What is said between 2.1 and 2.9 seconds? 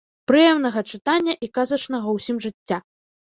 ўсім жыцця!